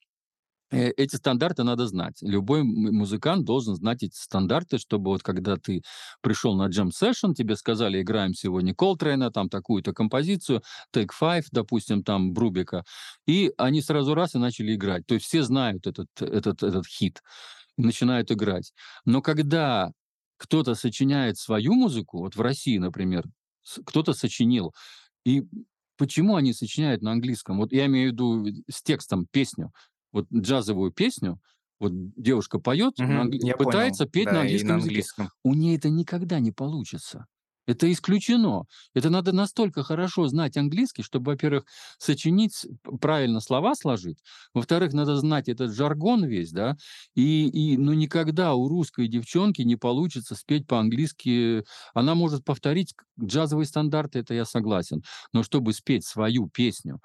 [0.74, 2.18] Э, эти стандарты надо знать.
[2.20, 5.82] Любой музыкант должен знать эти стандарты, чтобы вот когда ты
[6.20, 12.02] пришел на джем сессион, тебе сказали, играем сегодня Колтрейна, там такую-то композицию, Take Five, допустим,
[12.02, 12.84] там Брубика,
[13.26, 15.06] и они сразу раз и начали играть.
[15.06, 17.22] То есть все знают этот, этот, этот хит
[17.76, 18.72] начинают играть.
[19.04, 19.90] Но когда
[20.38, 23.24] кто-то сочиняет свою музыку, вот в России, например,
[23.86, 24.74] кто-то сочинил,
[25.24, 25.44] и
[25.96, 27.58] почему они сочиняют на английском?
[27.58, 29.72] Вот я имею в виду с текстом песню
[30.14, 31.38] вот джазовую песню,
[31.80, 33.52] вот девушка поет, угу, англи...
[33.52, 34.12] пытается понял.
[34.12, 35.38] петь да, на, английском на английском языке.
[35.42, 37.26] У нее это никогда не получится.
[37.66, 38.64] Это исключено.
[38.92, 41.64] Это надо настолько хорошо знать английский, чтобы, во-первых,
[41.98, 42.66] сочинить,
[43.00, 44.18] правильно слова сложить.
[44.52, 46.76] Во-вторых, надо знать этот жаргон весь, да.
[47.14, 51.64] И, и ну, никогда у русской девчонки не получится спеть по-английски.
[51.94, 55.02] Она может повторить джазовые стандарты, это я согласен.
[55.32, 57.00] Но чтобы спеть свою песню,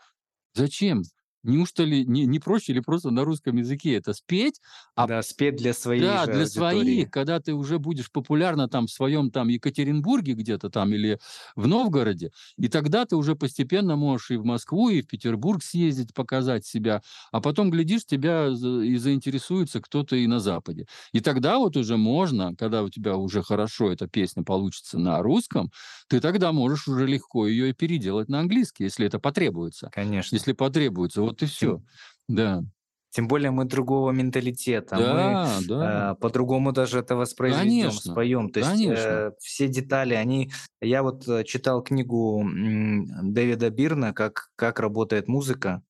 [0.53, 1.03] зачем?
[1.43, 4.59] Неужто ли не, не проще ли просто на русском языке это спеть?
[4.95, 6.47] А, да, спеть для своих Да, для аудитории.
[6.47, 11.19] своих, когда ты уже будешь популярна там в своем там Екатеринбурге где-то там или
[11.55, 16.13] в Новгороде, и тогда ты уже постепенно можешь и в Москву, и в Петербург съездить,
[16.13, 20.85] показать себя, а потом, глядишь, тебя и заинтересуется кто-то и на Западе.
[21.11, 25.71] И тогда вот уже можно, когда у тебя уже хорошо эта песня получится на русском,
[26.07, 29.91] ты тогда можешь уже легко ее и переделать на английский, если это потребуется.
[29.91, 30.31] Конечно.
[30.31, 31.21] Если потребуется.
[31.29, 31.81] Вот и все.
[32.27, 32.63] Да.
[33.11, 36.11] Тем более мы другого менталитета, да, мы да.
[36.11, 38.51] Э, по-другому даже это воспроизведем, конечно, споем.
[38.51, 40.51] То есть э, все детали, они...
[40.79, 45.81] Я вот э, читал книгу Дэвида Бирна «Как, как работает музыка»,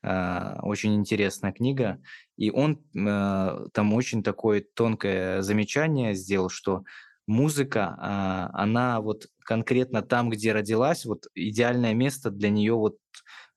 [0.00, 2.00] а, очень интересная книга,
[2.36, 6.84] и он а, там очень такое тонкое замечание сделал, что
[7.28, 12.96] музыка, а, она вот конкретно там, где родилась, вот идеальное место для нее вот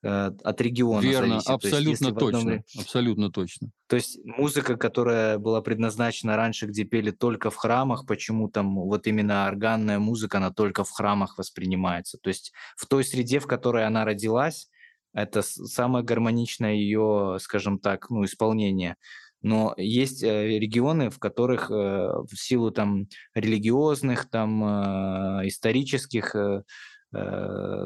[0.04, 1.46] э, от региона Верно, зависит.
[1.46, 3.70] То есть, абсолютно в одном точно, ре- абсолютно точно.
[3.88, 9.08] то есть музыка, которая была предназначена раньше, где пели только в храмах, почему там вот
[9.08, 12.18] именно органная музыка, она только в храмах воспринимается.
[12.22, 14.70] То есть в той среде, в которой она родилась,
[15.14, 18.96] это самое гармоничное ее, скажем так, ну, исполнение.
[19.42, 26.36] Но есть э, регионы, в которых э, в силу там религиозных, там э, исторических,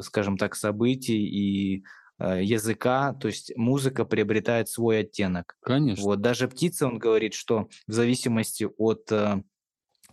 [0.02, 1.82] скажем так, событий и
[2.20, 5.56] языка, то есть музыка приобретает свой оттенок.
[5.60, 6.04] Конечно.
[6.04, 9.10] Вот даже птицы, он говорит, что в зависимости от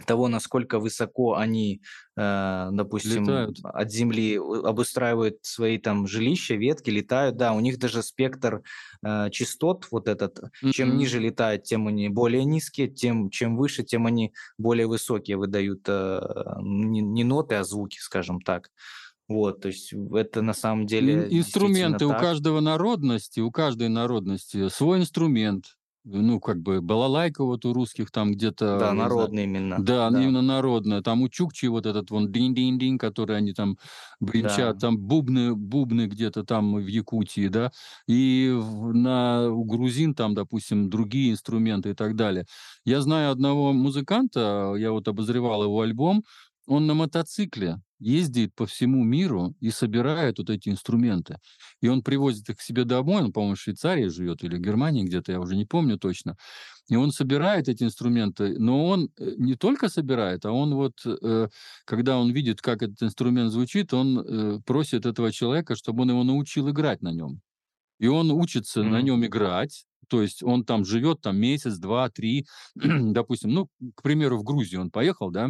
[0.06, 1.82] того, насколько высоко они,
[2.18, 3.60] э, допустим, Летают.
[3.64, 8.64] от земли обустраивают свои там жилища, ветки, летают, да, у них даже спектр
[9.06, 10.98] э, частот вот этот, чем Мгм.
[10.98, 16.22] ниже летают, тем они более низкие, тем чем выше, тем они более высокие выдают э,
[16.62, 18.70] не, не ноты, а звуки, скажем так.
[19.30, 22.20] Вот, то есть это на самом деле Инструменты у так.
[22.20, 25.76] каждого народности, у каждой народности свой инструмент.
[26.06, 30.22] Ну, как бы балалайка вот у русских там где-то, Да, знаю, народный именно, Да, да,
[30.24, 31.02] именно народная.
[31.02, 33.78] Там у чукчи вот этот вон динь-динь-динь, который они там
[34.20, 34.80] бренчат, да.
[34.80, 37.72] там бубны, бубны где-то там в Якутии, да,
[38.06, 42.46] и на, у грузин там, допустим, другие инструменты и так далее.
[42.86, 46.24] Я знаю одного музыканта, я вот обозревал его альбом,
[46.68, 51.38] он на мотоцикле ездит по всему миру и собирает вот эти инструменты.
[51.82, 55.04] И он привозит их к себе домой, он, по-моему, в Швейцарии живет или в Германии
[55.06, 56.38] где-то, я уже не помню точно.
[56.90, 61.48] И он собирает эти инструменты, но он э, не только собирает, а он вот, э,
[61.86, 66.24] когда он видит, как этот инструмент звучит, он э, просит этого человека, чтобы он его
[66.24, 67.42] научил играть на нем.
[68.00, 69.04] И он учится на Мгм.
[69.04, 74.38] нем играть, то есть он там живет там месяц, два, три, допустим, ну, к примеру,
[74.38, 75.50] в Грузию он поехал, да,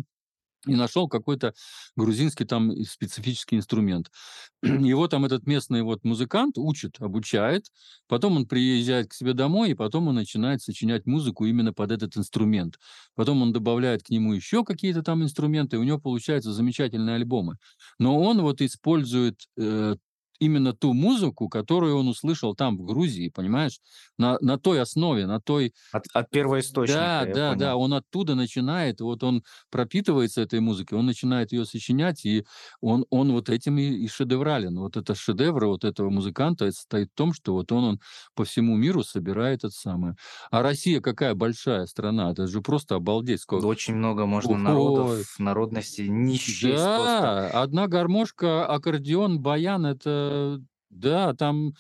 [0.66, 1.54] и нашел какой-то
[1.96, 4.12] грузинский там специфический инструмент.
[4.64, 7.68] Его там этот местный вот музыкант учит, обучает,
[8.08, 12.18] потом он приезжает к себе домой, и потом он начинает сочинять музыку именно под этот
[12.18, 12.80] инструмент.
[13.16, 17.58] Потом он добавляет к нему еще какие-то там инструменты, и у него получаются замечательные альбомы.
[18.00, 19.96] Но он вот использует э,
[20.40, 23.80] именно ту музыку, которую он услышал там, в Грузии, понимаешь?
[24.18, 27.82] На, на той основе, на той От, от первоисточника, да, да, да, понял.
[27.82, 32.46] он оттуда начинает, вот он пропитывается этой музыкой, он начинает ее сочинять, и
[32.82, 34.78] он, он вот этим и, и шедеврален.
[34.80, 38.00] Вот это шедевр вот этого музыканта состоит в том, что вот он, он
[38.36, 40.16] по всему миру собирает это самое.
[40.52, 43.66] А Россия какая большая страна, это же просто обалдеть Да сколько.
[43.68, 47.48] Очень много можно Ой, народов, народностей, не счесть просто.
[47.50, 50.23] да, одна гармошка, аккордеон, баян, это,
[50.90, 51.74] да, там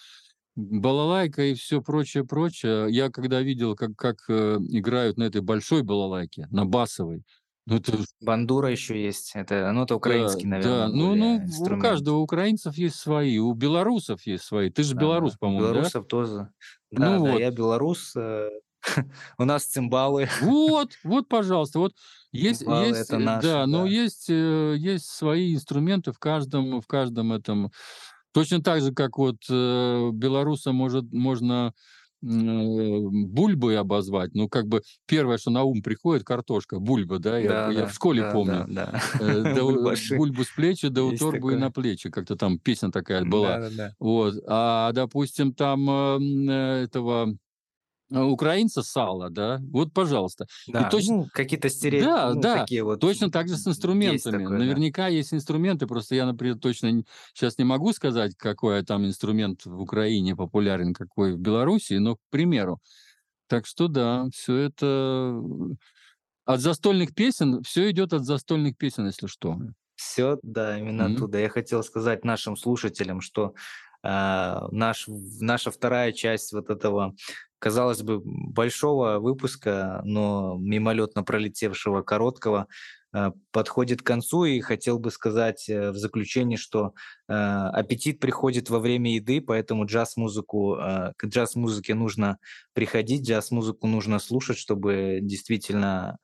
[0.56, 2.88] балалайка и все прочее, прочее.
[2.89, 7.23] Я когда видел, как, как э, играют на этой большой балалайке, на басовой,
[7.65, 9.32] ну это Бандура еще есть.
[9.36, 13.38] Это, ну, это да, украинский, да, наверное, ну, ну, более у каждого украинцев есть свои,
[13.39, 14.69] у белорусов есть свои.
[14.69, 15.71] Ты же белорус, Да, у по-моему, да?
[15.73, 16.49] белорусов тоже.
[16.91, 18.13] Ну Да, да, вот, я белорус.
[18.17, 18.49] э,
[19.38, 20.27] У нас цимбалы.
[20.41, 21.93] вот, вот, пожалуйста, вот
[22.34, 23.89] есть, Цимбалы есть, это э, наши, да, но да.
[23.89, 27.71] есть, э, есть свои инструменты в каждом, в каждом этом.
[28.33, 31.73] Точно так же, как вот э, белоруса может, можно
[32.23, 34.33] м, бульбой обозвать.
[34.33, 37.87] Ну, как бы первое, что на ум приходит, картошка, бульба, да, я, Да, я в
[37.87, 38.65] да, школе да, да, помню.
[38.69, 39.01] да.
[39.19, 40.15] Э, да, Бульбаши.
[40.17, 42.09] бульбу с плечи, да у торбу и на плечи.
[42.09, 43.57] Как-то там песня такая была.
[43.57, 43.95] Да, да, да.
[43.99, 44.35] Вот.
[44.47, 46.19] А, допустим, там э,
[46.49, 47.35] э, этого э,
[48.13, 50.47] украинца сала, да, вот, пожалуйста.
[50.78, 53.67] И Да, точно, ну, какие-то стереотипы, да, ну, да, такие вот точно так же с
[53.99, 54.30] есть инструментами.
[54.30, 54.82] такое, да.
[54.82, 59.80] Наверняка есть инструменты, просто я, например, точно сейчас не могу сказать, какой там инструмент в
[59.82, 62.80] Украине популярен, какой в Беларуси, но, к примеру.
[63.47, 64.86] Так что да, все это
[65.36, 65.76] э,
[66.45, 69.58] от застольных песен, все идет от застольных песен, если что.
[69.95, 71.06] Все, да, именно Мгм.
[71.06, 71.38] оттуда.
[71.39, 73.54] Я хотел сказать нашим слушателям, что
[74.02, 77.15] а, наш, наша вторая часть вот этого,
[77.63, 82.67] казалось бы, большого выпуска, но мимолетно пролетевшего короткого,
[83.13, 84.43] а, подходит к концу.
[84.43, 86.93] И хотел бы сказать э, в заключении, что
[87.30, 90.76] а, аппетит приходит во время еды, поэтому джаз-музыку,
[91.15, 92.38] к джаз-музыке нужно
[92.73, 96.17] приходить, джаз-музыку нужно слушать, чтобы действительно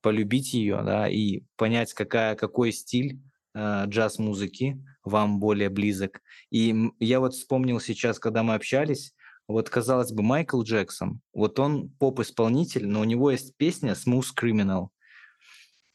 [0.00, 3.20] полюбить ее, да, и понять, какая, какой стиль
[3.54, 6.22] э, джаз-музыки вам более близок.
[6.50, 9.12] И я вот вспомнил сейчас, когда мы общались,
[9.48, 14.88] вот, казалось бы, Майкл Джексон, вот он поп-исполнитель, но у него есть песня «Smooth Criminal»,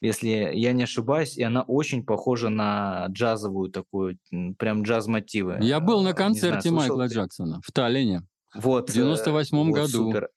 [0.01, 4.17] если я не ошибаюсь, и она очень похожа на джазовую такую,
[4.57, 5.59] прям джаз-мотивы.
[5.61, 7.13] Я был на Э, знаю, концерте слышал Майкла ты?
[7.13, 8.23] Джексона в Таллине.
[8.55, 9.87] Вот, В 98 вот, году.
[9.87, 10.29] Супер.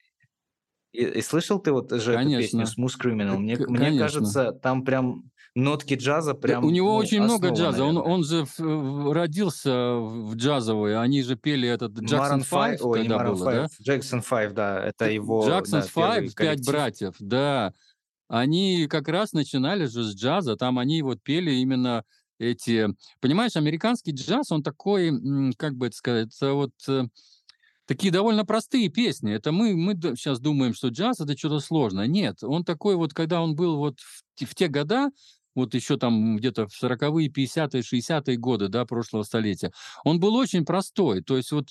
[0.93, 2.59] И, и слышал ты вот же Конечно.
[2.61, 3.39] эту песню Smooth Criminal?
[3.39, 7.57] Мне, мне кажется, там прям нотки джаза Да, прям у него ну, очень много основа,
[7.57, 7.85] джаза.
[7.85, 8.15] Он, наверное.
[8.15, 10.99] он же в- в- родился в джазовой.
[10.99, 13.69] Они же пели этот Джексон Maroon 5, 5 ой, не тогда Maroon было, да?
[13.79, 17.73] 5, Jackson 5, да, это его, Джексон да, 5, пять братьев, да.
[18.29, 20.57] Они как раз начинали же с джаза.
[20.57, 22.05] Там они вот пели именно
[22.39, 22.89] эти...
[23.21, 25.13] Понимаешь, американский джаз, он такой,
[25.57, 27.05] как бы это сказать, вот э,
[27.87, 29.33] такие довольно простые песни.
[29.33, 32.07] Это мы, мы сейчас думаем, что джаз это что-то сложное.
[32.07, 35.11] Нет, он такой вот, когда он был вот в, в те года,
[35.55, 39.73] вот еще там где-то в 40-е, 50-е, 60-е годы, да, прошлого столетия,
[40.05, 41.23] он был очень простой.
[41.23, 41.69] То есть вот,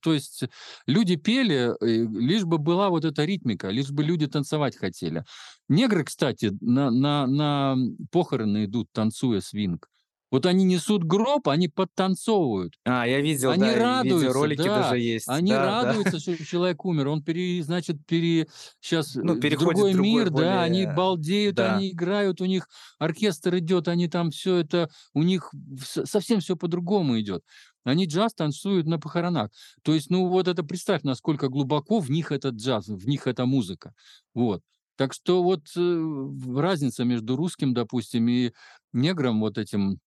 [0.00, 0.44] то есть
[0.86, 5.24] люди пели, э, лишь бы была вот эта ритмика, лишь бы люди танцевать хотели.
[5.68, 7.76] Негры, кстати, на, на, на
[8.10, 9.88] похороны идут, танцуя свинг.
[10.34, 12.74] Вот они несут гроб, они подтанцовывают.
[12.84, 14.82] А, я видел, Они да, радуются, видеоролики да.
[14.82, 15.28] даже есть.
[15.28, 15.84] Они да, да.
[15.84, 17.06] радуются, что человек умер.
[17.06, 18.48] Он, пере, значит, пере,
[18.80, 21.76] сейчас Ну, в переходит другой другой, мир, да, они более- балдеют, да.
[21.76, 22.66] они играют, у них
[22.98, 27.44] оркестр идет, они там все это, у них совсем все по-другому идет.
[27.84, 29.52] Они джаз танцуют на похоронах.
[29.84, 33.46] То есть, ну вот это представь, насколько глубоко в них этот джаз, в них эта
[33.46, 33.92] музыка.
[34.34, 34.62] Вот.
[34.96, 38.52] Так что вот э, разница между русским, допустим, и
[38.92, 39.98] негром вот этим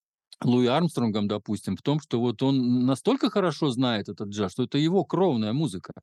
[0.44, 4.78] Луи Армстронгом, допустим, в том, что вот он настолько хорошо знает этот джаз, что это
[4.78, 5.94] его кровная музыка.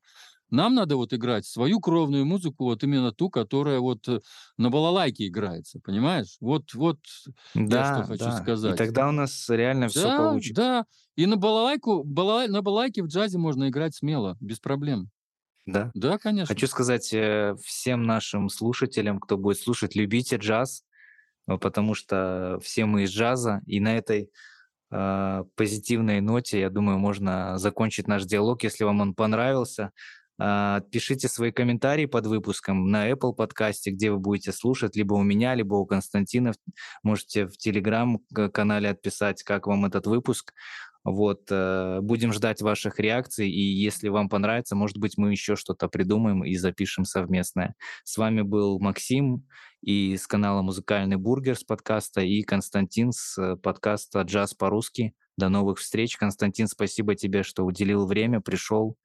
[0.51, 4.19] Нам надо вот играть свою кровную музыку, вот именно ту, которая вот э,
[4.57, 6.37] на балалайке играется, понимаешь?
[6.39, 6.99] Вот, вот
[7.55, 8.31] Да, что хочу да.
[8.31, 8.75] сказать.
[8.75, 10.53] И тогда у нас реально все да, получится.
[10.61, 10.85] да.
[11.15, 15.09] И на балалайку, балалай- на балалайке в джазе можно играть смело, без проблем.
[15.65, 15.91] Да.
[15.95, 16.53] Да, конечно.
[16.53, 20.83] Хочу сказать э, всем нашим слушателям, кто будет слушать, любите джаз,
[21.45, 23.61] потому что все мы из джаза.
[23.65, 24.29] И на этой
[24.91, 29.91] э, позитивной ноте, я думаю, можно закончить наш диалог, если вам он понравился.
[30.37, 35.23] А, Пишите свои комментарии под выпуском на Apple подкасте, где вы будете слушать, либо у
[35.23, 36.53] меня, либо у Константина.
[37.03, 40.53] Можете в Телеграм-канале отписать, как вам этот выпуск.
[41.05, 45.87] Вот, э, будем ждать ваших реакций, и если вам понравится, может быть, мы еще что-то
[45.87, 47.75] придумаем и запишем совместное.
[48.03, 49.45] С вами был Максим
[49.83, 55.13] и с канала «Музыкальный бургер» с подкаста, и Константин с э, подкаста «Джаз по-русски».
[55.37, 56.17] До новых встреч.
[56.17, 58.97] Константин, спасибо тебе, что уделил время, пришел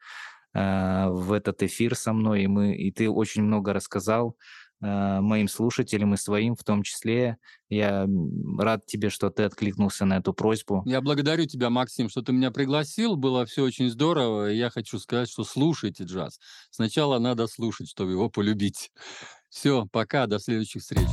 [0.54, 4.38] э, в этот эфир со мной, и, мы, и ты очень много рассказал
[4.80, 7.36] моим слушателям и своим в том числе.
[7.68, 8.08] Я
[8.58, 10.82] рад тебе, что ты откликнулся на эту просьбу.
[10.86, 13.16] Я благодарю тебя, Максим, что ты меня пригласил.
[13.16, 14.46] Было все очень здорово.
[14.46, 16.38] Я хочу сказать, что слушайте джаз.
[16.70, 18.90] Сначала надо слушать, чтобы его полюбить.
[19.48, 21.08] Все, пока, до следующих встреч.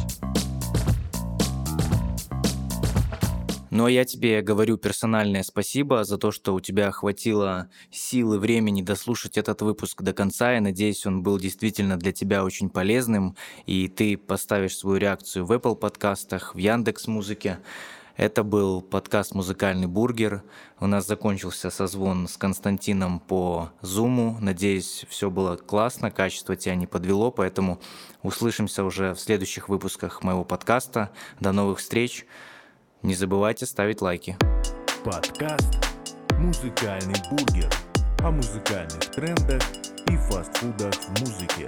[3.69, 9.37] А я тебе говорю персональное спасибо за то, что у тебя хватило силы, времени дослушать
[9.37, 10.53] этот выпуск до конца.
[10.53, 15.51] Я надеюсь, он был действительно для тебя очень полезным, и ты поставишь свою реакцию в
[15.51, 17.59] Apple подкастах, в Яндекс Музыке.
[18.15, 20.41] Это был подкаст «Музыкальный бургер».
[20.79, 24.37] У нас закончился созвон с Константином по Зуму.
[24.41, 27.79] Надеюсь, все было классно, качество тебя не подвело, поэтому
[28.23, 31.11] услышимся уже в следующих выпусках моего подкаста.
[31.39, 32.25] До новых встреч!
[33.03, 34.37] Не забывайте ставить лайки.
[35.03, 35.73] Подкаст
[36.39, 37.71] «Музыкальный бургер»
[38.19, 39.61] о музыкальных трендах
[40.09, 41.65] и фастфудах в музыке.